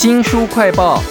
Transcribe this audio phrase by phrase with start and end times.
[0.00, 1.02] 新书快报：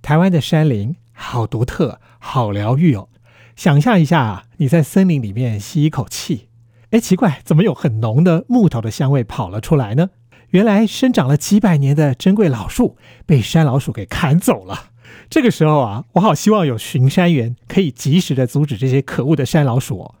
[0.00, 3.08] 台湾的山林好独特，好疗愈哦。
[3.56, 6.46] 想象一下，你在森林里面吸一口气，
[6.92, 10.10] 哎，奇怪，怎么有很浓的木头的香味跑了出来呢？
[10.50, 14.90] 原来生长了几百年的珍贵老树被山老鼠给砍走了。
[15.28, 20.14] 这个时候啊，我好希望有巡山员可以及时的阻止这些可恶的山老鼠哦。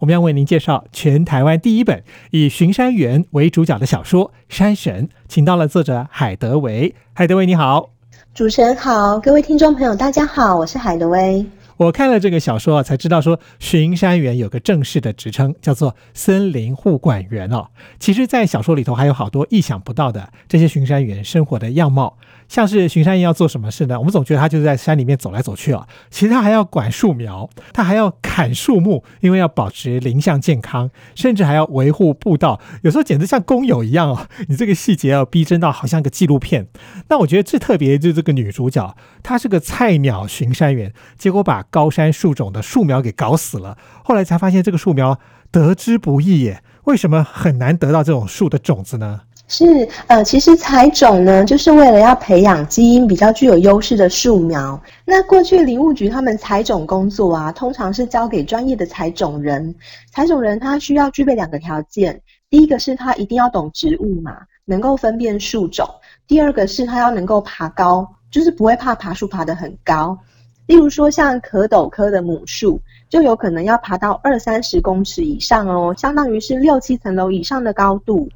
[0.00, 6.94] 我们要为您介绍全台湾第一本以巡山员为主角的小说《山神》，请到了作者海德维。
[7.14, 7.90] 海德维，你好，
[8.34, 11.46] 主持人好，各位听众朋友，大家好，我是海德维。
[11.78, 17.66] 我看了这个小说啊，才知道说巡山员有个正式的职称，叫做森林护管员哦。
[17.98, 22.16] 其实，在小说里头还有好多意想不到的这些巡山员生活的样貌。
[22.48, 23.98] 像是巡山员要做什么事呢？
[23.98, 34.28] 我们总觉得他就是在山里面走来走去啊，其实他还要管树苗，他还要砍树木，因为要保持林相健康，甚至还要维护步道，有时候简直像工友一样哦。
[34.48, 36.68] 你这个细节要逼真到好像个纪录片。
[37.08, 43.76] 那我觉得最特别就是这个女主角，她是个菜鸟巡山员，结果把高山树种的树苗给搞死了。
[44.04, 45.18] 后来才发现这个树苗
[45.50, 49.22] 得之不易耶，为什么很难得到这种树的种子呢？
[49.48, 54.80] 是，呃，其实采种呢，就是为了要培养基因比较具有优势的树苗。
[55.04, 59.72] 那过去林务局他们采种工作啊，通常是交给专业的采种人。
[60.12, 65.86] 采种人他需要具备两个条件，第一个是他一定要懂植物嘛，能够分辨树种；
[66.26, 70.18] 第二个是他要能够爬高，就是不会怕爬树爬得很高。
[70.66, 78.28] 例如说像蝌蚪科的母树，就有可能要爬到二三十公尺以上哦，相当于是六七层楼以上的高度。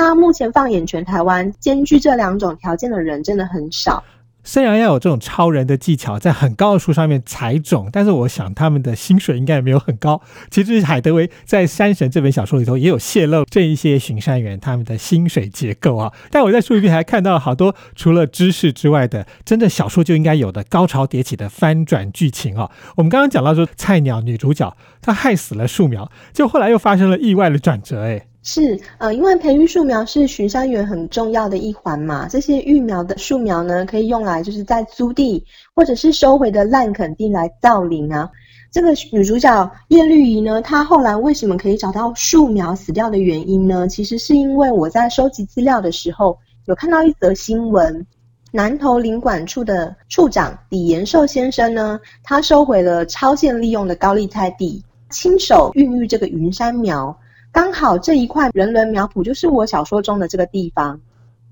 [0.00, 4.04] 那目前放眼全台湾，兼具这两种条件的人真的很少。
[4.44, 10.22] 虽然要有这种超人的技巧，在很高的树上面采种，但是我想他们的薪水应该也没有很高。
[10.50, 16.12] 其实海德维在《山神》这本小说里头也有泄露这一些巡山员他们的薪水结构啊。
[16.30, 22.70] 但我在书里面还看到了好多除了知识之外的，真的小说就应该有的高潮迭起的翻转剧情啊。
[22.96, 28.27] 我们刚刚讲到说，菜鸟女主角她害死了树苗，就后来又发生了意外的转折，哎。
[28.42, 32.26] 是，呃，因为培育树苗是巡山员很重要的一环嘛。
[32.28, 35.44] 这些育苗的树苗呢，可以用来就是在租地
[35.74, 38.30] 或者是收回的烂垦地来造林啊。
[38.70, 43.86] 这个女主角叶绿怡呢，她后来为什么可以找到树苗死掉的原因呢？
[43.88, 48.06] 其实是因为我在收集资料的时候，有看到一则新闻，
[48.52, 57.14] 南投林管处的处长李延寿先生呢，他收回了超限利用的高丽菜地，亲手孕育这个云山苗。
[57.52, 61.00] 刚好这一块人伦苗圃就是我小说中的这个地方。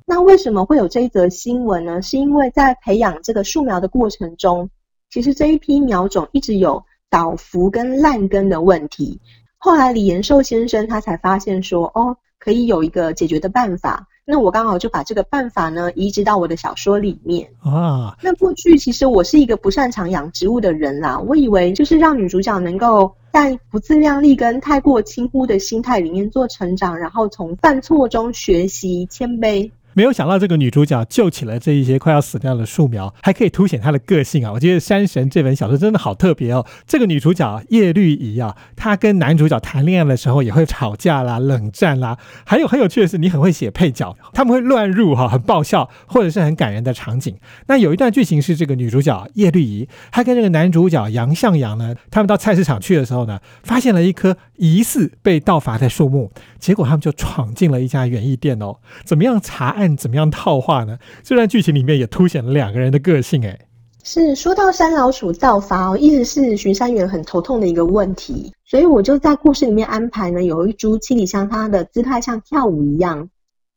[0.07, 2.01] 那为什么会有这一则新闻呢？
[2.01, 4.71] 是因为在培养这个树苗的过程中，
[5.11, 9.21] 其实这一批苗种一直有倒伏跟烂根的问题。
[9.59, 14.07] 后来李延寿先生他才发现说，哦，可以有一个解决的办法。
[14.25, 18.17] 那我刚好就把这个办法呢移植到我的小说里面啊。
[18.23, 29.71] 那过去其实我是一个不擅长养植物的人啦，我以为就是让女主角能够在不自量力跟太过轻忽的心态里面做成长，然后从犯错中学习谦卑。
[29.97, 34.53] 没有想到这个女主角救起了这一些快要死掉的树苗，还可以凸显她的个性啊！
[34.53, 36.67] 我觉得《山神》这本小说真的好特别哦。
[36.87, 42.19] 这个女主角叶绿怡啊，她跟男主角谈恋爱的时候也会吵架啦、冷战啦。
[42.45, 47.35] 还有很有趣的是，你很会写配角，他们会乱入哈，很爆笑或者是很感人的场景。
[47.69, 59.86] 那有一段剧情是这个女主角叶绿怡，她跟这个男主角杨向阳呢，他们到菜市场去的时候呢，发现了一棵疑似被盗伐的树木，结果他们就闯进了一家园艺店哦，怎么样查案？
[59.95, 60.97] 怎么样套话呢？
[61.23, 63.45] 这段剧情里面也凸显了两个人的个性。
[63.45, 63.59] 哎，
[64.03, 68.51] 是说到山老鼠造伐哦，一直是巡山员很头痛的一个问题。
[68.65, 73.29] 所以我就在故事里面安排呢，有一株七里香，它的姿态像跳舞一样。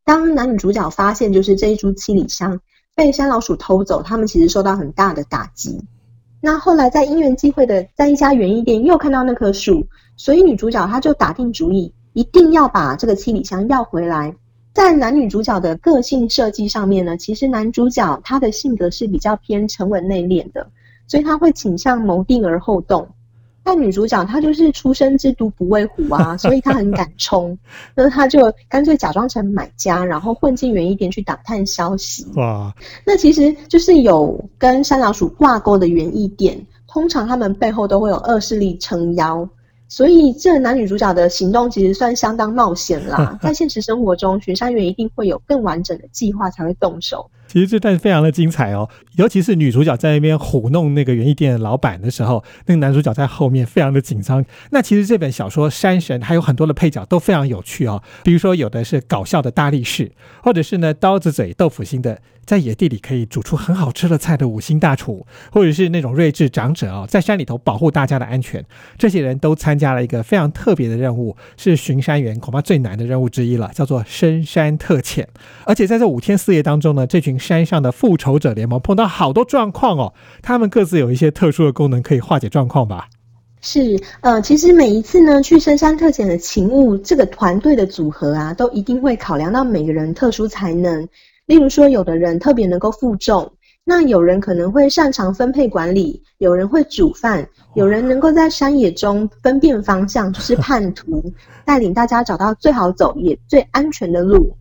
[0.05, 2.59] 当男女主角发现就是这一株七里香
[2.95, 5.79] 被山老鼠偷走，他们其实受到很大的打击。
[6.41, 14.33] 那后来在因缘际会的，在一家园艺店又看到那棵树，所以女主角她就打定主意，一定要把这个七里香要回来。
[14.73, 20.69] 在男女主角的个性设计上面呢，其实男主角他的性格是比较偏沉稳内敛的，
[21.07, 23.07] 所以他会倾向谋定而后动。
[23.61, 27.55] 但女主角她就是出生之犊不畏虎啊， 所以她很敢冲，
[27.93, 32.25] 那她就干脆假装成买家，然后混进园艺店去打探消息。
[32.35, 32.73] 哇，
[33.05, 39.47] 那其实就是有跟山老鼠挂钩的园艺店，通常他们背后都会有恶势力撑腰。
[39.89, 43.39] 所以，这男女主角的行动其实算相当冒险啦。
[43.41, 47.31] 在现实生活中，巡山员一定会有更完整的计划才会动手。
[47.51, 48.87] 其实这段非常的精彩哦，
[49.17, 54.45] 尤其是女主角在那边唬弄那个园艺店的老板的时候，那个男主角在后面非常的紧张。
[54.69, 60.11] 那其实这本小说《山神》还有很多的配角都非常有趣哦，比如说有的是搞笑的大力士，
[60.43, 62.19] 或者是呢刀子嘴豆腐心的。
[62.45, 68.65] 在野地里可以煮出很好吃的菜的五星大厨，或者是那种睿智长者哦，在山里头保护大家的安全，
[68.97, 75.23] 这些人都参加了一个非常特别的任务，是巡山员恐怕最难的任务之一了，叫做深山特遣。
[75.65, 80.13] 而且在这五天四夜当中呢，这群山上的复仇者联盟碰到好多状况哦，
[80.43, 83.07] 他们各自有一些特殊的功能可以化解状况吧？
[83.61, 91.07] 是，呃，其实每一次呢去深山特遣的勤务，这个团队的组合啊，都一定会考量到每个人特殊才能。
[91.45, 93.51] 例如说，有的人特别能够负重，
[93.83, 101.21] 那有人可能会擅长分配管理，有人会煮饭，有人能够在山野中分辨方向，就是叛徒，
[101.65, 104.55] 带领大家找到最好走也最安全的路。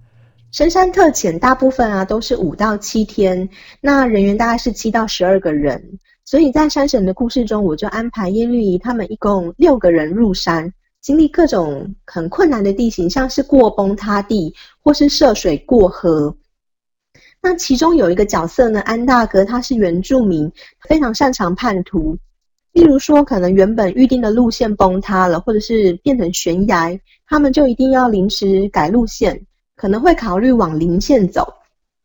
[0.51, 3.49] 深山特遣大部分啊都是五到七天，
[3.83, 10.73] 那人员大概是七到十二个人，所以在山神的故事中，我就安排耶律仪他们一共六个人入山，
[11.03, 16.35] 经历各种很困难的地形，像是过崩塌地或是涉水过河。
[17.43, 20.51] 那其中有一个角色呢，安大哥他是原住民，
[20.89, 22.17] 非常擅长叛徒。
[22.73, 29.41] 例如说，可能原本预定的路线崩塌了，或者是变成悬崖，他们就一定要临时改路线，
[29.79, 31.55] 可能会考虑往零线走。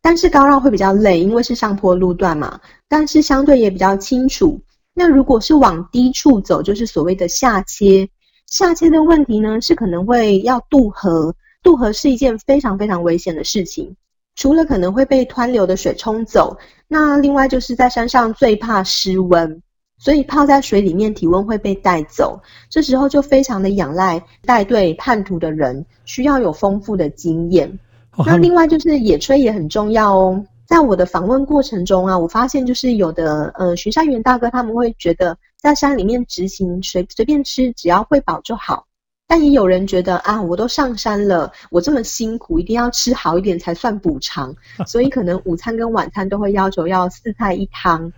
[0.01, 2.59] 但是高绕会比较累，因为是上坡路段嘛。
[2.87, 4.61] 但是相对也比较清楚。
[4.93, 8.07] 那如果是往低处走，就是所谓的下切。
[8.45, 13.95] 下切的问题呢，是可能会要渡河，渡河是一件非常非常危险的事情。
[14.35, 19.61] 除了可能会被湍流的水冲走，那另外就是在山上最怕失温，
[20.03, 22.37] 所以泡在水里面体温会被带走。
[22.69, 27.79] 这时候就非常的仰赖带队叛徒的人，需要有丰富的经验。
[28.25, 30.43] 那另外就是野炊也很重要哦。
[30.65, 38.85] 在我的访问过程中啊，我发现就是有的呃巡山员大哥他们会觉得在山里面执行随随便吃，只要会饱就好。
[39.25, 44.53] 但也有人觉得啊，我都上山了，我这么辛苦，一定要吃好一点才算补偿，
[44.85, 48.11] 所以可能午餐跟晚餐都会要求要四菜一汤。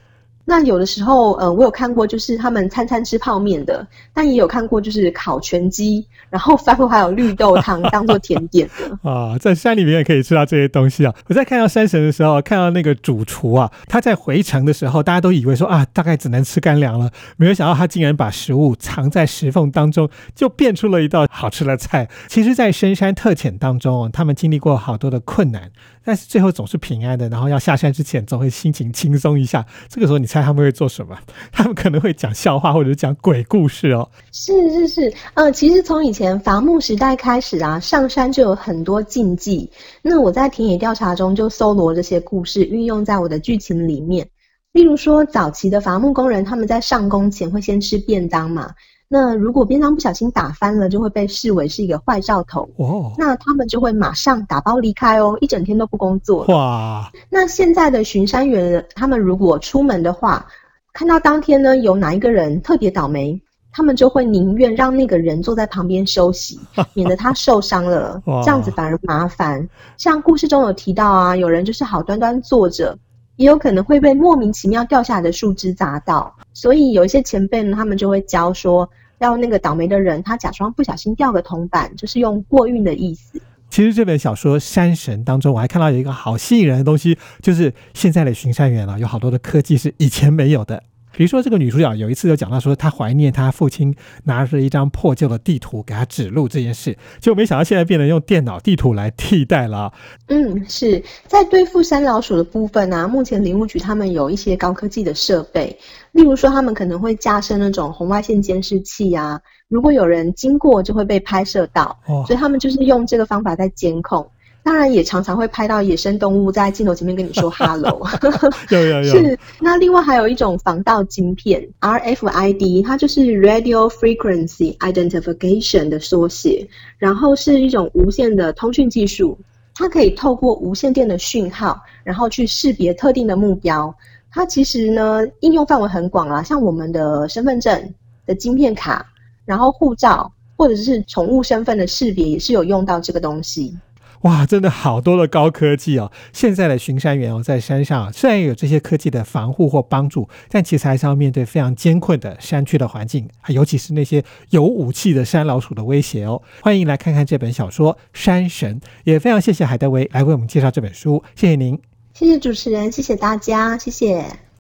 [0.48, 9.10] 那有的时候，呃，我有看过，就是他们餐餐吃泡面的，但也有看过，就是烤全鸡，然后饭后还有绿豆汤 当做甜点的。
[9.10, 11.14] 啊，在山里面也可以吃到这些东西啊！
[11.28, 22.08] 我在看到山神的时候，看到那个主厨啊，他在回城的时候，大家都以为说啊，大概只能吃干粮了，没有想到他竟然把食物藏在石缝当中，就变出了一道好吃的菜。
[22.28, 25.72] 其实，在深山特遣当中，他们经历过好多的困难。
[26.06, 29.66] 但是最后总是平安的，然后要下山之前总会心情轻松一下。
[29.90, 31.18] 这个时候你猜他们会做什么？
[31.52, 34.08] 他们可能会讲笑话或者讲鬼故事哦。
[34.32, 39.70] 是是是，呃，其实从以前伐木时代开始啊，上山就有很多禁忌。
[40.04, 44.28] 那我在田野调查中就搜罗这些故事，运用在我的剧情里面。
[44.74, 48.72] 例如说，早期的伐木工人他们在上工前会先吃便当嘛。
[49.08, 52.68] 那如果边当不小心打翻了，就会被视为是一个坏兆头。
[52.78, 56.44] 哦，那他们就会马上打包离开哦，一整天都不工作。
[56.46, 57.12] 哇！
[57.30, 60.48] 那现在的巡山员，他们如果出门的话，
[60.92, 63.40] 看到当天呢有哪一个人特别倒霉，
[63.72, 66.60] 他们就会宁愿让那个人坐在旁边休息，
[66.96, 69.70] 免得他受伤了，这样子反而麻烦。
[69.98, 72.98] 像故事中有提到啊，有人就是好端端坐着。
[73.38, 78.90] 也有可能会被莫名其妙掉下来的树枝砸到，所以有一些前辈呢，他们就会教说，
[79.20, 83.42] 要那个倒霉的人，他假装不小心掉个铜板，就是用过运的意思。
[83.70, 90.82] 其实这本小说《山神》当中，我还看到有一个好吸引人的东西，就是现在的巡山员啊，有好多的科技是以前没有的。
[91.16, 93.96] 比如说，这个女主角有一次就讲到说，她怀念她父亲
[94.26, 99.92] 拿着一张破旧的地图给她指路这件事，就没想到现在变得用电脑地图来替代了。
[100.28, 105.78] 嗯，是在对付山老鼠的部分呢，目前林务局他们有一些高科技的设备，
[106.12, 114.30] 例如说他们可能会加设那种红外线监视器啊，如果有人经过就会被拍摄到，所以他们就是用这个方法在监控。
[114.66, 118.02] 当然也常常会拍到野生动物在镜头前面跟你说 “hello”。
[118.72, 119.04] 有有有。
[119.04, 126.68] 是，那另外还有一种防盗晶片 RFID，它就是 Radio Frequency Identification 的缩写，
[126.98, 129.38] 然后是一种无线的通讯技术，
[129.76, 133.96] 它可以透过无线电的讯号，然后去识别特定的目标。
[134.32, 137.94] 它其实呢应用范围很广啊，像我们的身份证
[138.26, 139.06] 的晶片卡，
[139.46, 143.78] 然后护照或者是宠物身份的识别也是有用到这个东西。
[144.22, 146.12] 哇，真的好多的高科技哦！
[146.34, 156.42] 现在的巡山员哦，在山上虽然有这些科技的防护或帮助，但其实还是要面对非常艰困的山区的环境，尤其是那些有武器的山老鼠的威胁哦。
[156.62, 161.80] 欢迎来看看这本小说《山神》，也非常谢谢海德维来为我们介绍这本书，谢谢您。
[162.14, 164.45] 谢谢主持人，谢谢大家，谢谢。